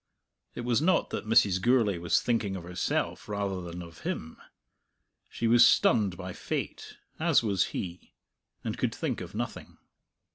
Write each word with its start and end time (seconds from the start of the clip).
It 0.55 0.61
was 0.61 0.81
not 0.81 1.11
that 1.11 1.27
Mrs. 1.27 1.61
Gourlay 1.61 1.99
was 1.99 2.21
thinking 2.23 2.55
of 2.55 2.63
herself 2.63 3.29
rather 3.29 3.61
than 3.61 3.83
of 3.83 3.99
him. 3.99 4.37
She 5.29 5.45
was 5.47 5.63
stunned 5.63 6.17
by 6.17 6.33
fate 6.33 6.97
as 7.19 7.43
was 7.43 7.65
he 7.65 8.15
and 8.63 8.79
could 8.79 8.95
think 8.95 9.21
of 9.21 9.35
nothing. 9.35 9.77